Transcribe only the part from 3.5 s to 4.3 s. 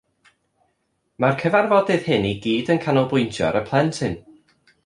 ar y plentyn